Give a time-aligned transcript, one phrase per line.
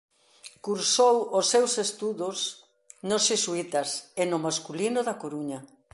[0.65, 2.37] Cursou os seus estudos
[3.09, 3.89] nos Xesuítas
[4.21, 5.59] e no Masculino da Coruña.